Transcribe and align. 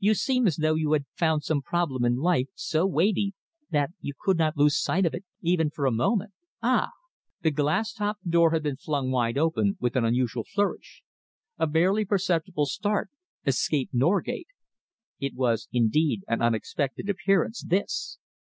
You 0.00 0.14
seem 0.14 0.48
as 0.48 0.56
though 0.56 0.74
you 0.74 0.90
had 0.90 1.04
found 1.16 1.44
some 1.44 1.62
problem 1.62 2.04
in 2.04 2.16
life 2.16 2.48
so 2.56 2.84
weighty 2.84 3.34
that 3.70 3.90
you 4.00 4.12
could 4.20 4.36
not 4.36 4.56
lose 4.56 4.76
sight 4.82 5.06
of 5.06 5.14
it 5.14 5.24
even 5.40 5.70
for 5.70 5.86
a 5.86 5.92
moment. 5.92 6.32
Ah!" 6.60 6.90
The 7.42 7.52
glass 7.52 7.92
topped 7.92 8.28
door 8.28 8.50
had 8.50 8.64
been 8.64 8.76
flung 8.76 9.12
wide 9.12 9.38
open 9.38 9.76
with 9.78 9.94
an 9.94 10.04
unusual 10.04 10.42
flourish. 10.42 11.04
A 11.58 11.68
barely 11.68 12.04
perceptible 12.04 12.66
start 12.66 13.10
escaped 13.46 13.94
Norgate. 13.94 14.48
It 15.20 15.36
was 15.36 15.68
indeed 15.72 16.24
an 16.26 16.42
unexpected 16.42 17.08
appearance, 17.08 17.62
this! 17.64 18.18